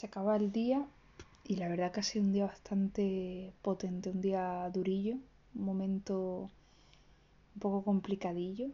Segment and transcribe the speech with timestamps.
[0.00, 0.86] Se acaba el día
[1.44, 5.16] y la verdad que ha sido un día bastante potente, un día durillo,
[5.54, 6.48] un momento
[7.54, 8.68] un poco complicadillo.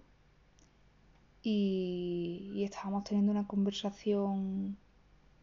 [1.42, 4.76] Y, y estábamos teniendo una conversación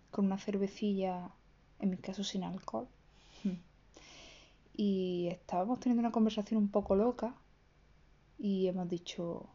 [0.10, 1.32] con una cervecilla,
[1.82, 2.88] en mi caso sin alcohol.
[4.78, 7.36] Y estábamos teniendo una conversación un poco loca
[8.40, 9.50] y hemos dicho,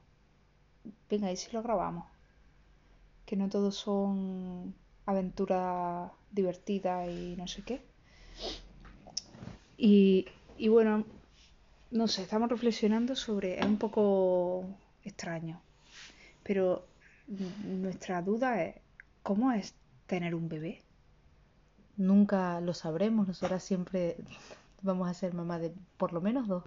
[1.09, 2.05] venga, ¿y si lo grabamos?
[3.25, 4.75] Que no todos son
[5.09, 7.81] aventuras divertidas y no sé qué.
[9.79, 10.27] Y,
[10.59, 11.05] y bueno,
[11.91, 14.67] no sé, estamos reflexionando sobre, es un poco
[15.05, 15.63] extraño,
[16.43, 16.85] pero
[17.65, 18.77] nuestra duda es,
[19.23, 19.75] ¿cómo es
[20.07, 20.83] tener un bebé?
[21.97, 24.17] Nunca lo sabremos, nosotras siempre
[24.83, 26.65] vamos a ser mamá de por lo menos dos.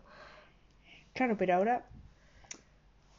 [1.13, 1.85] Claro, pero ahora,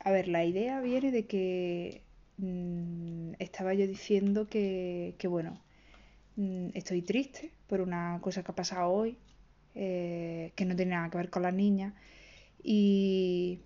[0.01, 2.03] a ver, la idea viene de que
[2.39, 5.61] mm, estaba yo diciendo que, que bueno,
[6.37, 9.19] mm, estoy triste por una cosa que ha pasado hoy,
[9.75, 11.95] eh, que no tiene nada que ver con la niña,
[12.62, 13.61] y,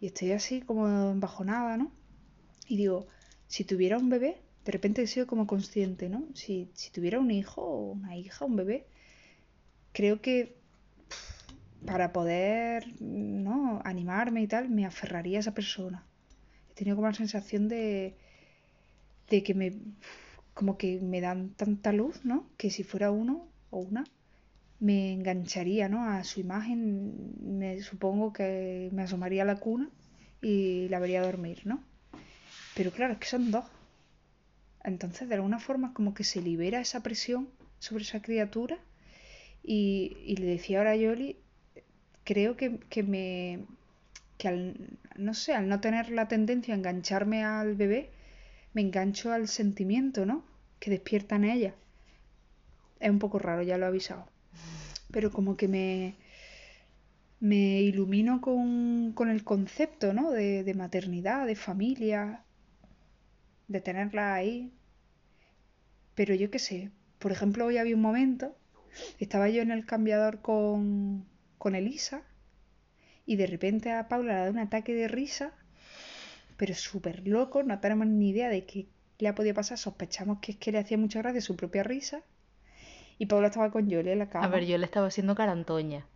[0.00, 1.92] y estoy así como embajonada, ¿no?
[2.68, 3.08] Y digo,
[3.48, 6.24] si tuviera un bebé, de repente he sido como consciente, ¿no?
[6.34, 8.86] Si, si tuviera un hijo o una hija, un bebé,
[9.92, 10.58] creo que
[11.86, 13.80] para poder ¿no?
[13.84, 16.04] animarme y tal, me aferraría a esa persona.
[16.78, 18.14] Tenido como la sensación de,
[19.28, 19.72] de que me
[20.54, 22.48] como que me dan tanta luz, ¿no?
[22.56, 24.04] Que si fuera uno o una,
[24.80, 26.04] me engancharía, ¿no?
[26.04, 29.90] A su imagen, me supongo que me asomaría a la cuna
[30.40, 31.82] y la vería dormir, ¿no?
[32.76, 33.64] Pero claro, es que son dos.
[34.84, 37.48] Entonces, de alguna forma, como que se libera esa presión
[37.80, 38.78] sobre esa criatura.
[39.62, 41.36] Y, y le decía ahora a Yoli,
[42.24, 43.64] creo que, que me.
[44.38, 44.98] Que al.
[45.16, 48.10] no sé, al no tener la tendencia a engancharme al bebé,
[48.72, 50.44] me engancho al sentimiento, ¿no?
[50.80, 51.74] Que despierta en ella.
[53.00, 54.26] Es un poco raro, ya lo he avisado.
[55.10, 56.16] Pero como que me.
[57.40, 60.30] me ilumino con, con el concepto, ¿no?
[60.30, 62.44] De, de maternidad, de familia,
[63.68, 64.72] de tenerla ahí.
[66.14, 68.56] Pero yo qué sé, por ejemplo, hoy había un momento,
[69.18, 71.26] estaba yo en el cambiador con,
[71.58, 72.24] con Elisa
[73.28, 75.52] y de repente a Paula le da un ataque de risa,
[76.56, 78.86] pero súper loco, no tenemos ni idea de qué
[79.18, 82.22] le ha podido pasar, sospechamos que es que le hacía mucha gracia su propia risa
[83.18, 84.46] y Paula estaba con Yoli en la cama.
[84.46, 86.06] A ver, yo le estaba haciendo carantoña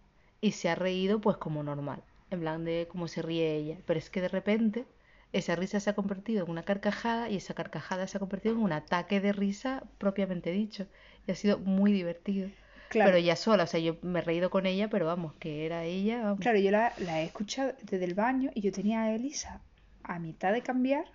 [0.41, 3.99] y se ha reído pues como normal, en plan de cómo se ríe ella, pero
[3.99, 4.87] es que de repente
[5.35, 8.63] esa risa se ha convertido en una carcajada y esa carcajada se ha convertido en
[8.63, 10.87] un ataque de risa propiamente dicho.
[11.27, 12.49] Y ha sido muy divertido.
[12.93, 13.11] Claro.
[13.11, 15.85] Pero ya sola, o sea, yo me he reído con ella, pero vamos, que era
[15.85, 16.25] ella.
[16.25, 16.41] Vamos.
[16.41, 19.63] Claro, yo la, la he escuchado desde el baño y yo tenía a Elisa
[20.03, 21.07] a mitad de cambiar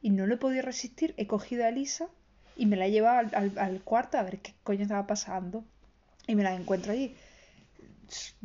[0.00, 1.12] y no lo he podido resistir.
[1.18, 2.08] He cogido a Elisa
[2.56, 5.64] y me la he llevado al, al, al cuarto a ver qué coño estaba pasando.
[6.26, 7.14] Y me la encuentro allí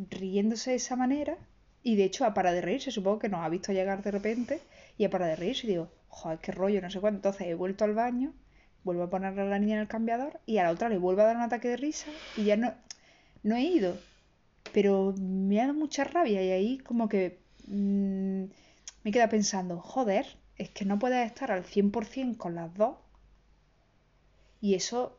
[0.09, 1.37] riéndose de esa manera.
[1.83, 4.59] Y de hecho, a para de reírse, supongo que nos ha visto llegar de repente
[4.97, 7.29] y a para de reírse y digo, joder, qué rollo, no sé cuánto.
[7.29, 8.33] Entonces he vuelto al baño,
[8.83, 11.21] vuelvo a poner a la niña en el cambiador y a la otra le vuelvo
[11.21, 12.07] a dar un ataque de risa
[12.37, 12.73] y ya no,
[13.43, 13.97] no he ido.
[14.73, 18.45] Pero me ha dado mucha rabia y ahí como que mmm,
[19.03, 20.25] me queda pensando, joder,
[20.57, 22.97] es que no puedes estar al 100% con las dos.
[24.61, 25.17] Y eso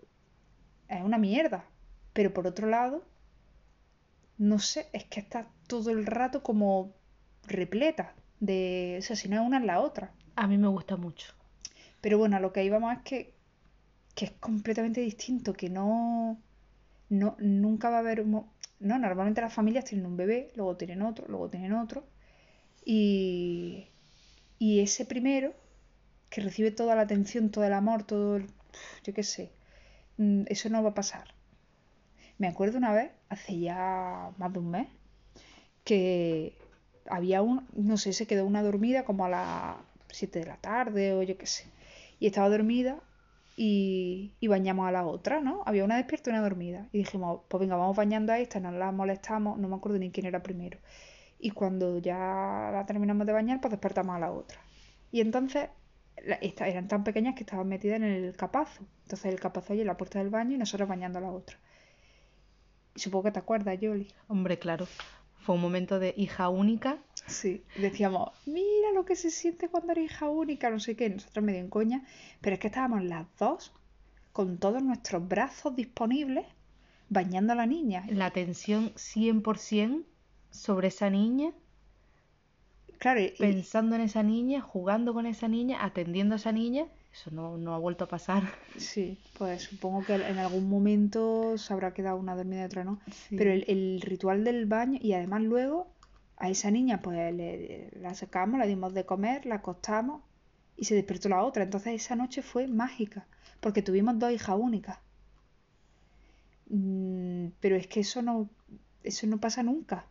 [0.89, 1.65] es una mierda.
[2.13, 3.05] Pero por otro lado,
[4.39, 6.93] no sé, es que está todo el rato como
[7.47, 10.13] repleta de, o sea, si no es una es la otra.
[10.37, 11.33] A mí me gusta mucho.
[12.01, 13.35] Pero bueno, a lo que íbamos es que,
[14.15, 16.41] que es completamente distinto, que no,
[17.09, 18.49] no, nunca va a haber, no,
[18.81, 22.05] normalmente las familias tienen un bebé, luego tienen otro, luego tienen otro,
[22.85, 23.89] y,
[24.59, 25.53] y ese primero,
[26.31, 28.47] que recibe toda la atención, todo el amor, todo el,
[29.05, 29.51] yo qué sé,
[30.47, 31.35] eso no va a pasar.
[32.39, 34.89] Me acuerdo una vez, hace ya más de un mes,
[35.85, 36.57] que
[37.07, 39.77] había un, no sé, se quedó una dormida como a las
[40.11, 41.67] 7 de la tarde o yo qué sé.
[42.19, 43.01] Y estaba dormida
[43.57, 45.63] y, y, bañamos a la otra, ¿no?
[45.67, 46.89] Había una despierta y una dormida.
[46.93, 50.11] Y dijimos, pues venga, vamos bañando a esta, no la molestamos, no me acuerdo ni
[50.11, 50.79] quién era primero.
[51.39, 54.59] Y cuando ya la terminamos de bañar, pues despertamos a la otra.
[55.13, 55.69] Y entonces
[56.23, 58.85] la, esta, eran tan pequeñas que estaban metidas en el capazo.
[59.03, 61.57] Entonces el capazo allí en la puerta del baño y nosotros bañando a la otra.
[62.95, 64.09] Y supongo que te acuerdas, Yoli.
[64.29, 64.87] Hombre, claro.
[65.39, 66.99] Fue un momento de hija única.
[67.27, 71.45] Sí, decíamos, mira lo que se siente cuando eres hija única, no sé qué, nosotros
[71.45, 72.05] medio en coña,
[72.41, 73.73] pero es que estábamos las dos
[74.33, 76.47] con todos nuestros brazos disponibles
[77.09, 78.05] bañando a la niña.
[78.11, 80.05] La atención 100%
[80.51, 81.53] sobre esa niña.
[82.99, 86.87] Claro, y- pensando en esa niña, jugando con esa niña, atendiendo a esa niña.
[87.13, 88.43] Eso no, no ha vuelto a pasar.
[88.77, 92.99] sí, pues supongo que en algún momento se habrá quedado una dormida y otra no.
[93.29, 93.37] Sí.
[93.37, 95.87] Pero el, el ritual del baño, y además luego
[96.37, 100.23] a esa niña pues le- la sacamos, la dimos de comer, la acostamos
[100.77, 101.63] y se despertó la otra.
[101.65, 103.27] Entonces esa noche fue mágica,
[103.61, 104.99] porque tuvimos dos hijas únicas.
[106.69, 108.49] Mm, pero es que eso no,
[109.03, 110.07] eso no pasa nunca.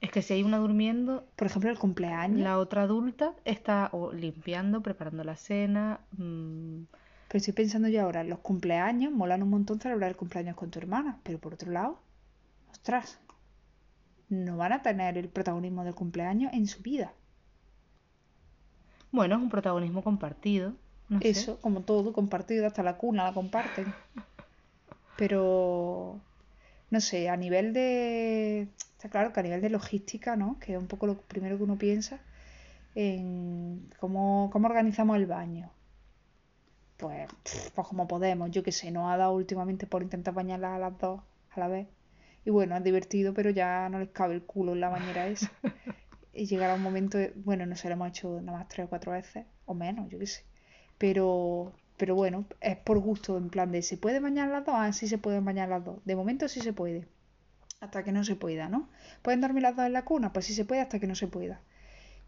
[0.00, 2.38] Es que si hay una durmiendo, Por ejemplo, el cumpleaños.
[2.40, 6.00] la otra adulta está o limpiando, preparando la cena.
[6.12, 6.82] mm,
[7.28, 10.78] Pero estoy pensando yo ahora, los cumpleaños, molan un montón celebrar el cumpleaños con tu
[10.78, 11.98] hermana, pero por otro lado,
[12.70, 13.18] ostras,
[14.28, 17.12] no van a tener el protagonismo del cumpleaños en su vida.
[19.12, 20.72] Bueno, es un protagonismo compartido.
[21.08, 21.30] No sé.
[21.30, 23.94] Eso, como todo, compartido, hasta la cuna la comparten.
[25.16, 26.20] Pero,
[26.90, 28.68] no sé, a nivel de...
[28.96, 30.58] Está claro que a nivel de logística, ¿no?
[30.58, 32.18] Que es un poco lo primero que uno piensa
[32.94, 35.70] en cómo, cómo organizamos el baño.
[36.96, 37.28] Pues,
[37.74, 40.98] pues como podemos, yo qué sé, nos ha dado últimamente por intentar bañarlas a las
[40.98, 41.20] dos
[41.50, 41.86] a la vez.
[42.46, 45.52] Y bueno, es divertido, pero ya no les cabe el culo en la bañera esa.
[46.32, 48.90] Y llegará un momento, de- bueno, no sé, lo hemos hecho nada más tres o
[48.90, 50.44] cuatro veces, o menos, yo qué sé.
[50.98, 54.74] Pero, pero bueno, es por gusto, en plan de, ¿se puede bañar las dos?
[54.78, 55.98] Ah, sí se pueden bañar las dos.
[56.06, 57.08] De momento sí se puede.
[57.80, 58.88] Hasta que no se pueda, ¿no?
[59.22, 60.32] ¿Pueden dormir las dos en la cuna?
[60.32, 61.60] Pues sí se puede hasta que no se pueda.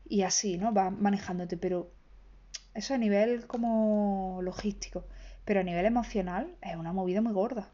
[0.08, 0.74] Y así, ¿no?
[0.74, 1.90] Va manejándote, pero
[2.74, 5.06] eso a nivel como logístico.
[5.44, 7.70] Pero a nivel emocional es una movida muy gorda.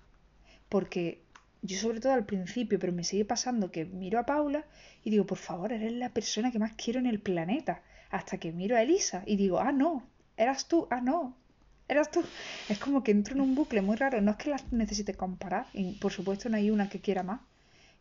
[0.70, 1.23] Porque
[1.64, 4.66] yo sobre todo al principio, pero me sigue pasando que miro a Paula
[5.02, 7.82] y digo, por favor, eres la persona que más quiero en el planeta.
[8.10, 10.06] Hasta que miro a Elisa y digo, ah, no,
[10.36, 11.38] eras tú, ah, no,
[11.88, 12.22] eras tú.
[12.68, 14.20] Es como que entro en un bucle muy raro.
[14.20, 17.40] No es que las necesite comparar, y por supuesto no hay una que quiera más.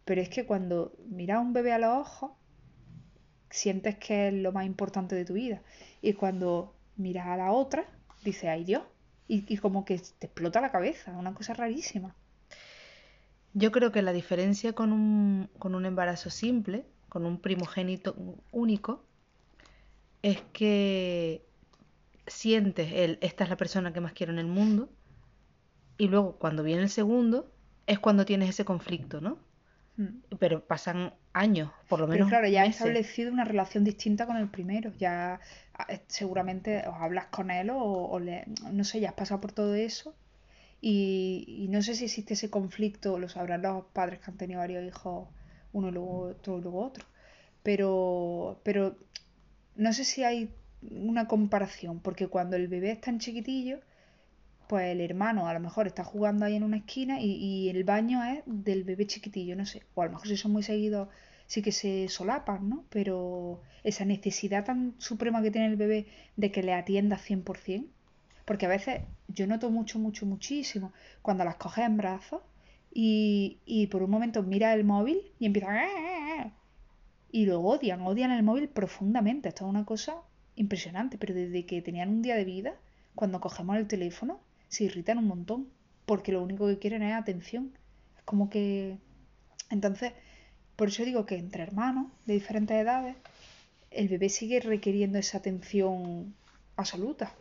[0.04, 2.32] Pero es que cuando miras a un bebé a los ojos,
[3.50, 5.62] sientes que es lo más importante de tu vida.
[6.02, 7.86] Y cuando miras a la otra,
[8.26, 8.84] dices, ay Dios.
[9.30, 12.14] Y, y como que te explota la cabeza, una cosa rarísima.
[13.54, 18.16] Yo creo que la diferencia con un, con un embarazo simple, con un primogénito
[18.52, 19.06] único,
[20.22, 21.46] es que
[22.26, 24.90] sientes el, esta es la persona que más quiero en el mundo,
[25.98, 27.52] y luego cuando viene el segundo,
[27.86, 29.38] es cuando tienes ese conflicto, ¿no?
[29.98, 30.36] Mm.
[30.40, 34.38] Pero pasan años, por lo Pero menos claro, ya has establecido una relación distinta con
[34.38, 34.92] el primero.
[34.98, 35.40] Ya
[35.76, 39.42] ah, eh, seguramente os hablas con él o, o le, no sé, ya has pasado
[39.42, 40.16] por todo eso.
[40.86, 44.60] Y, y no sé si existe ese conflicto, lo sabrán los padres que han tenido
[44.60, 45.30] varios hijos,
[45.72, 47.06] uno luego otro y luego otro.
[47.64, 48.98] Pero, pero
[49.78, 53.80] no sé si hay una comparación, porque cuando el bebé es tan chiquitillo,
[54.68, 57.86] pues el hermano a lo mejor está jugando ahí en una esquina y, y el
[57.86, 59.84] baño es del bebé chiquitillo, no sé.
[59.96, 61.08] O a lo mejor si son muy seguidos
[61.48, 62.86] sí que se solapan, ¿no?
[62.90, 67.88] Pero esa necesidad tan suprema que tiene el bebé de que le atienda 100%,
[68.46, 70.92] porque a veces yo noto mucho, mucho, muchísimo
[71.22, 72.42] cuando las coges en brazos
[72.94, 76.54] y, y por un momento mira el móvil y empiezan a...
[77.32, 79.50] Y lo odian, odian el móvil profundamente.
[79.50, 80.18] Esto es una cosa
[80.56, 82.76] impresionante, pero desde que tenían un día de vida,
[83.16, 85.68] cuando cogemos el teléfono, se irritan un montón,
[86.06, 87.74] porque lo único que quieren es atención.
[88.18, 89.00] Es como que...
[89.72, 90.14] Entonces,
[90.76, 93.16] por eso digo que entre hermanos de diferentes edades,
[93.90, 96.36] el bebé sigue requiriendo esa atención
[96.76, 97.34] absoluta.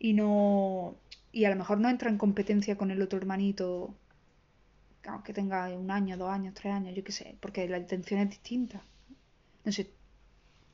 [0.00, 0.96] Y no...
[1.30, 3.94] Y a lo mejor no entra en competencia con el otro hermanito,
[5.06, 8.30] aunque tenga un año, dos años, tres años, yo qué sé, porque la atención es
[8.30, 8.82] distinta.
[9.64, 9.90] No sé,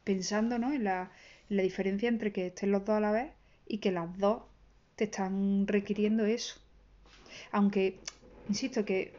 [0.04, 0.72] pensando ¿no?
[0.72, 1.10] en, la,
[1.50, 3.32] en la diferencia entre que estén los dos a la vez
[3.66, 4.44] y que las dos
[4.94, 6.58] te están requiriendo eso.
[7.52, 7.98] Aunque,
[8.48, 9.12] insisto, que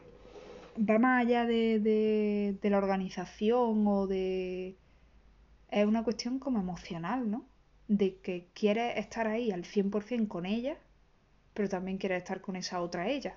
[0.77, 4.75] va más allá de, de, de la organización o de...
[5.69, 7.45] Es una cuestión como emocional, ¿no?
[7.87, 10.77] De que quieres estar ahí al 100% con ella,
[11.53, 13.35] pero también quieres estar con esa otra ella.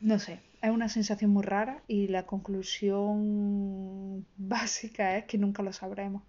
[0.00, 5.72] No sé, es una sensación muy rara y la conclusión básica es que nunca lo
[5.72, 6.22] sabremos.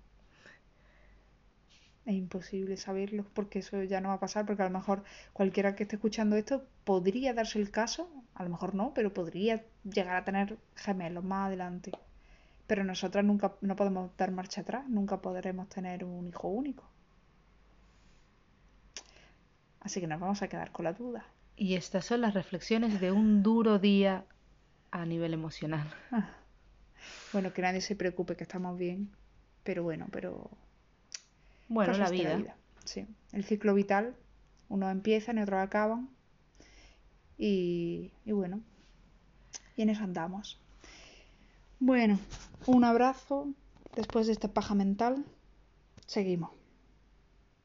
[2.06, 5.04] Es imposible saberlo porque eso ya no va a pasar porque a lo mejor
[5.34, 9.66] cualquiera que esté escuchando esto podría darse el caso, a lo mejor no, pero podría
[9.84, 11.92] llegar a tener gemelos más adelante.
[12.68, 16.84] Pero nosotras nunca no podemos dar marcha atrás, nunca podremos tener un hijo único.
[19.80, 21.26] Así que nos vamos a quedar con la duda.
[21.56, 24.26] Y estas son las reflexiones de un duro día
[24.92, 25.90] a nivel emocional.
[26.12, 26.30] Ah.
[27.32, 29.12] Bueno, que nadie se preocupe, que estamos bien.
[29.64, 30.50] Pero bueno, pero
[31.70, 32.56] Bueno, la vida.
[32.84, 33.08] Sí.
[33.32, 34.16] El ciclo vital,
[34.70, 36.10] unos empiezan y otros acaban.
[37.38, 38.62] Y, y bueno,
[39.76, 40.60] y en eso andamos.
[41.80, 42.20] Bueno,
[42.66, 43.54] un abrazo
[43.96, 45.26] después de esta paja mental.
[46.08, 46.57] Seguimos.